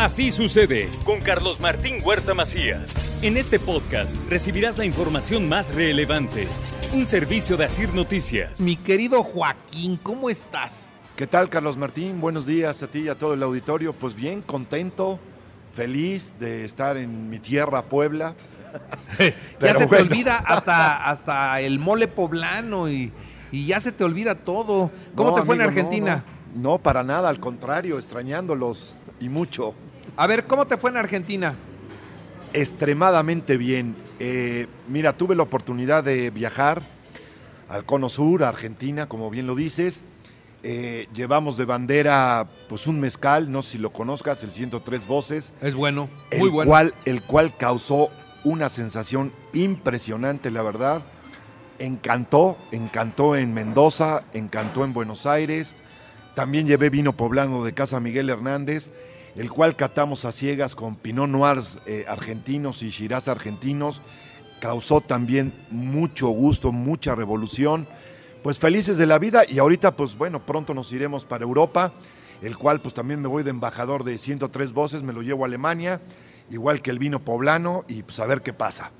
[0.00, 3.20] Así sucede con Carlos Martín Huerta Macías.
[3.22, 6.48] En este podcast recibirás la información más relevante.
[6.94, 8.62] Un servicio de Asir Noticias.
[8.62, 10.88] Mi querido Joaquín, ¿cómo estás?
[11.16, 12.18] ¿Qué tal, Carlos Martín?
[12.18, 13.92] Buenos días a ti y a todo el auditorio.
[13.92, 15.18] Pues bien, contento,
[15.74, 18.34] feliz de estar en mi tierra, Puebla.
[19.18, 23.12] ya Pero se te olvida hasta, hasta el mole poblano y,
[23.52, 24.90] y ya se te olvida todo.
[25.14, 26.24] ¿Cómo No, te fue en no, Argentina?
[26.54, 29.74] No, no, para nada, al contrario, extrañándolos y mucho.
[30.16, 31.54] A ver, ¿cómo te fue en Argentina?
[32.52, 33.96] Extremadamente bien.
[34.18, 36.82] Eh, mira, tuve la oportunidad de viajar
[37.68, 40.02] al Cono Sur, a Argentina, como bien lo dices.
[40.62, 45.54] Eh, llevamos de bandera pues un mezcal, no sé si lo conozcas, el 103 Voces.
[45.62, 46.68] Es bueno, el muy bueno.
[46.68, 48.10] Cual, el cual causó
[48.44, 51.02] una sensación impresionante, la verdad.
[51.78, 55.74] Encantó, encantó en Mendoza, encantó en Buenos Aires.
[56.34, 58.90] También llevé vino poblano de Casa Miguel Hernández,
[59.36, 64.00] el cual catamos a ciegas con Pinot Noirs eh, argentinos y Shiraz argentinos.
[64.60, 67.86] Causó también mucho gusto, mucha revolución.
[68.42, 71.92] Pues felices de la vida y ahorita pues bueno, pronto nos iremos para Europa,
[72.42, 75.46] el cual pues también me voy de embajador de 103 voces, me lo llevo a
[75.46, 76.00] Alemania,
[76.50, 78.92] igual que el vino poblano y pues a ver qué pasa.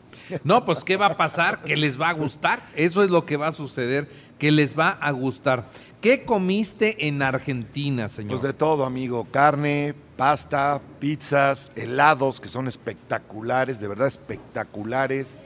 [0.45, 1.62] No, pues ¿qué va a pasar?
[1.65, 2.70] Que les va a gustar.
[2.75, 5.71] Eso es lo que va a suceder, que les va a gustar.
[6.01, 8.31] ¿Qué comiste en Argentina, señor?
[8.31, 9.27] Pues de todo, amigo.
[9.31, 15.37] Carne, pasta, pizzas, helados que son espectaculares, de verdad espectaculares.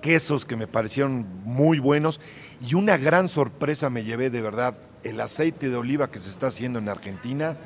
[0.00, 2.20] Quesos que me parecieron muy buenos.
[2.66, 6.48] Y una gran sorpresa me llevé, de verdad, el aceite de oliva que se está
[6.48, 7.56] haciendo en Argentina.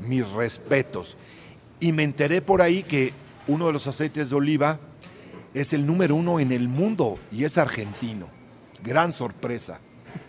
[0.00, 1.16] Mis respetos.
[1.80, 3.12] Y me enteré por ahí que
[3.48, 4.78] uno de los aceites de oliva
[5.54, 8.28] es el número uno en el mundo y es argentino.
[8.84, 9.80] Gran sorpresa.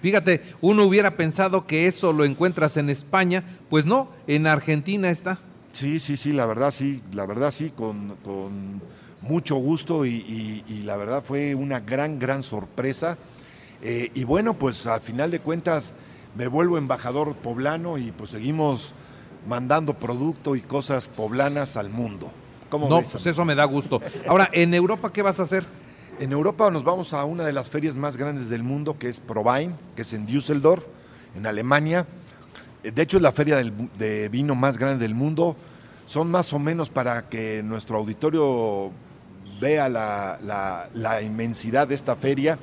[0.01, 5.39] Fíjate, uno hubiera pensado que eso lo encuentras en España, pues no, en Argentina está.
[5.71, 8.81] Sí, sí, sí, la verdad sí, la verdad sí, con, con
[9.21, 13.17] mucho gusto y, y- y la verdad fue una gran, gran sorpresa.
[13.81, 15.93] Eh, y bueno, pues al final de cuentas
[16.35, 18.93] me vuelvo embajador poblano y pues seguimos
[19.47, 22.31] mandando producto y cosas poblanas al mundo.
[22.69, 24.01] ¿Cómo No, ves, pues eso me da gusto.
[24.27, 25.65] Ahora, ¿en Europa qué vas a hacer?
[26.19, 29.19] En Europa nos vamos a una de las ferias más grandes del mundo, que es
[29.19, 30.83] Prowein, que es en Düsseldorf,
[31.35, 32.05] en Alemania.
[32.83, 35.55] Eh, De hecho, es la feria del de vino más grande del mundo.
[36.05, 38.91] Son más o menos para que nuestro auditorio
[39.61, 42.57] vea la, la- la inmensidad de esta feria,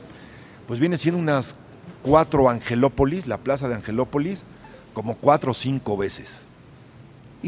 [0.66, 1.56] pues viene siendo unas
[2.02, 4.44] cuatro Angelópolis, la plaza de Angelópolis,
[4.94, 6.42] como cuatro o cinco veces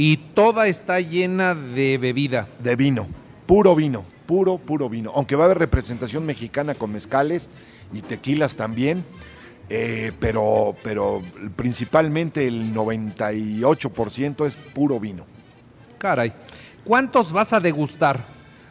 [0.01, 2.47] Y toda está llena de bebida.
[2.63, 3.09] de vino,
[3.47, 5.11] puro vino, puro, puro vino.
[5.13, 7.49] Aunque va a haber representación mexicana con mezcales
[7.93, 9.05] y tequilas también,
[9.69, 11.21] eh, pero, pero
[11.57, 15.27] principalmente el 98% es puro vino.
[15.99, 16.33] Caray.
[16.85, 18.21] ¿Cuántos vas a degustar?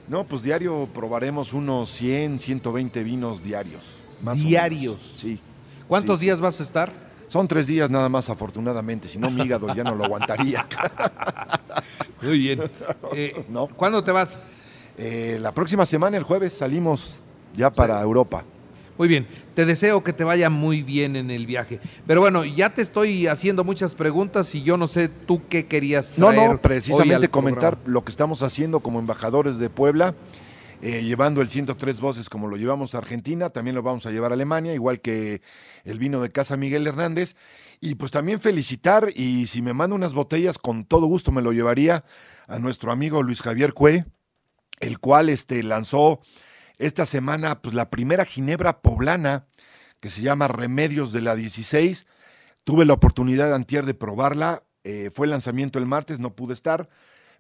[0.08, 3.82] No, pues diario probaremos unos 100, 120 vinos diarios.
[4.24, 4.96] Más o Diarios.
[4.98, 5.12] menos.
[5.20, 5.40] Sí.
[5.90, 6.26] ¿Cuántos Sí.
[6.28, 7.07] días vas a estar?
[7.28, 9.08] Son tres días nada más, afortunadamente.
[9.08, 10.66] Si no, mi hígado ya no lo aguantaría.
[12.22, 12.62] Muy bien.
[13.14, 13.68] Eh, No.
[13.68, 14.38] ¿Cuándo te vas?
[14.98, 17.18] Eh, la próxima semana, el jueves, salimos
[17.56, 18.44] ya para Europa.
[18.98, 21.80] Muy bien, te deseo que te vaya muy bien en el viaje.
[22.08, 26.18] Pero bueno, ya te estoy haciendo muchas preguntas y yo no sé tú qué querías
[26.18, 27.94] No, traer no, precisamente al comentar programa.
[27.94, 30.16] lo que estamos haciendo como embajadores de Puebla,
[30.82, 34.32] eh, llevando el 103 voces como lo llevamos a Argentina, también lo vamos a llevar
[34.32, 35.42] a Alemania, igual que
[35.84, 37.36] el vino de Casa Miguel Hernández.
[37.80, 41.52] Y pues también felicitar, y si me manda unas botellas, con todo gusto me lo
[41.52, 42.04] llevaría
[42.48, 44.06] a nuestro amigo Luis Javier Cue,
[44.80, 46.22] el cual este, lanzó
[46.78, 49.48] esta semana pues, la primera ginebra poblana
[50.00, 52.06] que se llama Remedios de la 16.
[52.64, 56.90] Tuve la oportunidad antier de probarla, eh, fue el lanzamiento el martes, no pude estar,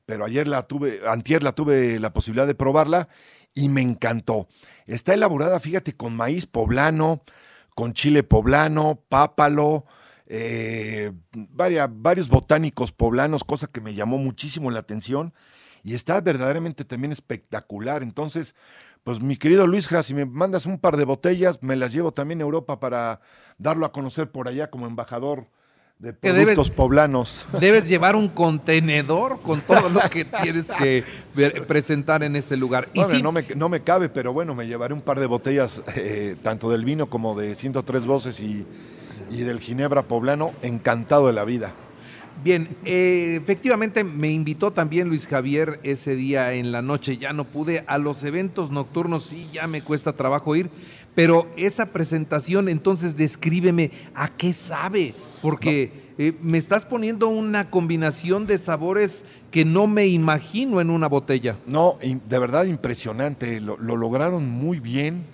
[0.06, 3.09] pero ayer la tuve, antier la tuve la posibilidad de probarla
[3.57, 4.48] y me encantó.
[4.86, 7.24] Está elaborada, fíjate, con maíz poblano,
[7.75, 9.86] con chile poblano, pápalo,
[10.27, 15.33] eh, varios botánicos poblanos, cosa que me llamó muchísimo la atención
[15.83, 18.04] y está verdaderamente también espectacular.
[18.04, 18.54] Entonces,
[19.04, 22.42] pues mi querido Luisja, si me mandas un par de botellas, me las llevo también
[22.42, 23.21] a Europa para
[23.57, 25.48] darlo a conocer por allá como embajador
[25.99, 27.45] de Que debes- productos poblanos.
[27.59, 31.03] Debes llevar un contenedor con todo lo que tienes que
[31.35, 32.89] ver- presentar en este lugar.
[32.94, 36.35] Y no, me, no me cabe, pero bueno, me llevaré un par de botellas, eh,
[36.44, 38.65] tanto del vino como de 103 voces y,
[39.31, 41.73] y del Ginebra poblano, encantado de la vida.
[42.43, 47.17] Bien, eh, efectivamente me invitó también Luis Javier ese día en la noche.
[47.17, 47.83] Ya no pude.
[47.87, 50.69] A los eventos nocturnos sí ya me cuesta trabajo ir.
[51.15, 55.15] Pero esa presentación, entonces descríbeme a qué sabe.
[55.41, 61.07] Porque eh, me estás poniendo una combinación de sabores que no me imagino en una
[61.07, 61.57] botella.
[61.65, 65.25] No, de verdad impresionante, lo, lo lograron muy bien.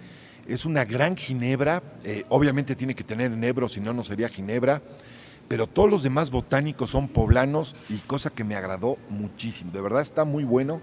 [0.48, 4.82] Es una gran ginebra, eh, obviamente tiene que tener enebro, si no, no sería ginebra.
[5.48, 9.72] Pero todos los demás botánicos son poblanos y cosa que me agradó muchísimo.
[9.72, 10.82] De verdad está muy bueno.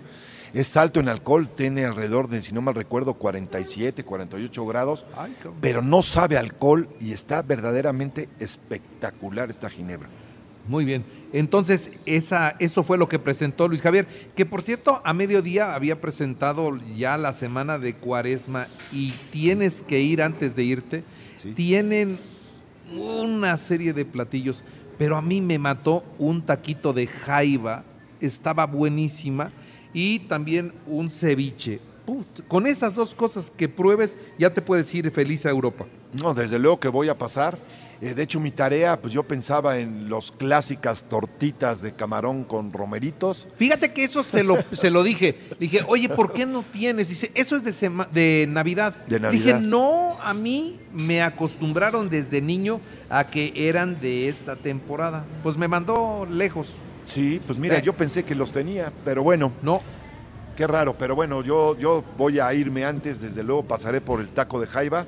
[0.53, 5.07] Es alto en alcohol, tiene alrededor de, si no mal recuerdo, 47, 48 grados.
[5.61, 10.09] Pero no sabe alcohol y está verdaderamente espectacular esta ginebra.
[10.67, 11.05] Muy bien.
[11.33, 16.01] Entonces, esa, eso fue lo que presentó Luis Javier, que por cierto, a mediodía había
[16.01, 21.05] presentado ya la semana de cuaresma y tienes que ir antes de irte.
[21.41, 21.53] Sí.
[21.53, 22.19] Tienen
[22.97, 24.65] una serie de platillos,
[24.99, 27.85] pero a mí me mató un taquito de jaiba,
[28.21, 29.53] estaba buenísima,
[29.93, 31.81] y también un ceviche.
[32.07, 35.87] Put, con esas dos cosas que pruebes, ya te puedes ir feliz a Europa.
[36.13, 37.59] No, desde luego que voy a pasar.
[38.03, 42.73] Eh, de hecho, mi tarea, pues yo pensaba en los clásicas tortitas de camarón con
[42.73, 43.47] romeritos.
[43.57, 45.39] Fíjate que eso se lo, se lo dije.
[45.51, 47.11] Le dije, oye, ¿por qué no tienes?
[47.11, 48.97] Dice, eso es de, sema- de Navidad.
[49.07, 49.69] De Le Dije, Navidad.
[49.69, 52.81] no, a mí me acostumbraron desde niño
[53.11, 55.25] a que eran de esta temporada.
[55.43, 56.73] Pues me mandó lejos.
[57.05, 57.83] Sí, pues mira, Eh.
[57.85, 59.83] yo pensé que los tenía, pero bueno, No,
[60.57, 60.95] qué raro.
[60.99, 64.67] Pero bueno, yo, yo voy a irme antes, desde luego pasaré por el taco de
[64.67, 65.07] jaiba.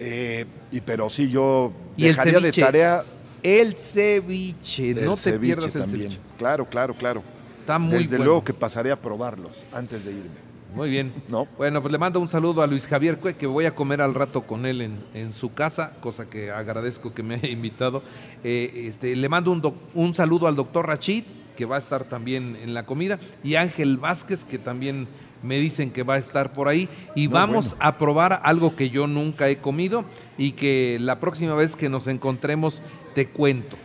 [0.00, 3.04] Eh, y pero sí, yo Y el dejaría de tarea
[3.42, 4.90] el ceviche.
[4.90, 6.10] el no te pierdas el también.
[6.12, 6.20] ceviche.
[6.38, 7.22] Claro, claro, claro.
[7.60, 8.24] Está muy desde bueno.
[8.24, 10.52] luego que pasaré a probarlos antes de irme.
[10.74, 11.12] Muy bien.
[11.28, 11.46] No.
[11.58, 14.14] Bueno, pues le mando un saludo a Luis Javier Cue, que voy a comer al
[14.14, 18.02] rato con él en, en su casa, cosa que agradezco que me haya invitado.
[18.42, 21.24] Eh, este, le mando un, doc- un saludo al doctor Rachid,
[21.56, 25.06] que va a estar también en la comida, y Ángel Vázquez, que también
[25.42, 26.88] me dicen que va a estar por ahí.
[27.14, 27.76] Y No, vamos bueno.
[27.80, 30.04] a probar algo que yo nunca he comido
[30.38, 32.82] y que la próxima vez que nos encontremos
[33.14, 33.76] te cuento.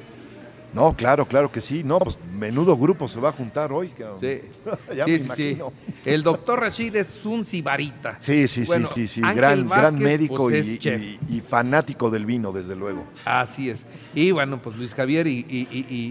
[0.73, 1.81] No, claro, claro que sí.
[1.83, 3.93] No, pues menudo grupo se va a juntar hoy.
[4.19, 4.41] Sí,
[4.95, 5.25] ya Sí, me sí, sí.
[5.25, 5.73] imagino.
[6.05, 8.17] El doctor Rachid es un sibarita.
[8.19, 9.21] Sí, sí, Bueno, sí, sí, sí.
[9.21, 13.05] Gran, gran Vázquez, médico pues, y, fanático del vino, desde luego.
[13.25, 13.85] Así es.
[14.13, 15.45] Y bueno, pues Luis Javier y,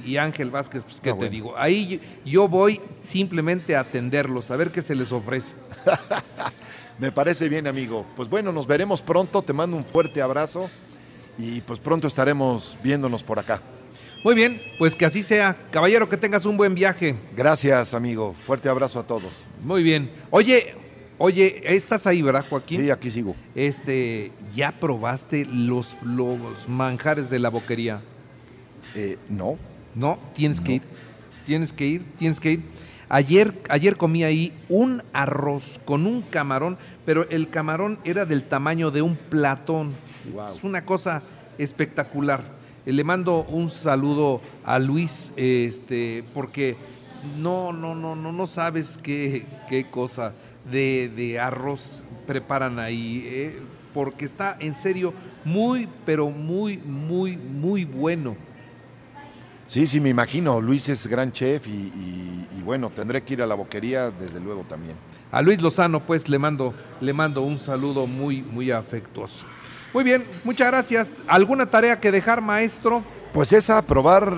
[0.04, 1.30] y- Ángel Vázquez, pues qué Ah, te bueno.
[1.30, 1.54] digo.
[1.56, 1.98] Ahí yo-
[2.30, 5.54] yo voy simplemente a atenderlos, a ver qué se les ofrece.
[6.98, 8.06] Me parece bien, amigo.
[8.16, 9.42] Pues bueno, nos veremos pronto.
[9.42, 10.70] Te mando un fuerte abrazo
[11.38, 13.60] y pues pronto estaremos viéndonos por acá.
[14.26, 15.56] Muy bien, pues que así sea.
[15.70, 17.14] Caballero, que tengas un buen viaje.
[17.36, 18.34] Gracias, amigo.
[18.34, 19.46] Fuerte abrazo a todos.
[19.62, 20.10] Muy bien.
[20.30, 20.74] Oye,
[21.16, 22.80] oye, estás ahí, ¿verdad, Joaquín?
[22.80, 23.36] Sí, aquí sigo.
[23.54, 28.00] Este, ¿ya probaste los, los manjares de la boquería?
[28.96, 29.58] Eh, no.
[29.94, 30.82] No, tienes que ir.
[31.44, 32.64] Tienes que ir, tienes que ir.
[33.08, 38.90] Ayer, ayer comí ahí un arroz con un camarón, pero el camarón era del tamaño
[38.90, 39.94] de un platón.
[40.32, 40.52] Guau.
[40.52, 41.22] Es una cosa
[41.58, 42.55] espectacular.
[42.86, 46.76] Eh, Le mando un saludo a Luis, este, porque
[47.38, 50.32] no, no, no, no, no sabes qué, qué cosa
[50.70, 53.58] de, de arroz preparan ahí, eh,
[53.92, 55.12] porque está en serio
[55.44, 58.36] muy, pero muy, muy, muy bueno.
[59.68, 60.60] Sí, sí, me imagino.
[60.60, 64.38] Luis es gran chef y, y- y bueno, tendré que ir a la boquería, desde
[64.40, 64.96] luego también.
[65.32, 69.44] A Luis Lozano, pues le mando, le mando un saludo muy, muy afectuoso.
[69.92, 71.12] Muy bien, muchas gracias.
[71.26, 73.02] ¿Alguna tarea que dejar, maestro?
[73.32, 74.32] Pues esa, probar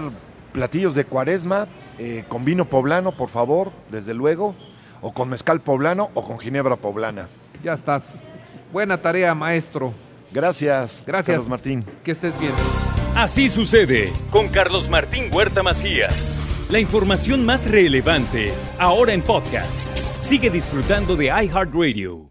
[0.52, 1.66] platillos de cuaresma
[1.98, 4.54] eh, con vino poblano, por favor, desde luego,
[5.00, 7.28] o con mezcal poblano o con ginebra poblana.
[7.62, 8.20] Ya estás.
[8.72, 9.92] Buena tarea, maestro.
[10.30, 11.34] Gracias, Gracias.
[11.34, 11.84] Carlos Martín.
[12.04, 12.52] Que estés bien.
[13.14, 16.36] Así sucede con Carlos Martín Huerta Macías.
[16.70, 19.86] La información más relevante ahora en podcast.
[20.20, 22.30] Sigue disfrutando de iHeartRadio.